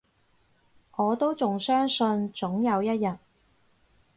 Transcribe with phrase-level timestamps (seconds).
[0.95, 3.19] 我都仲相信，總有一日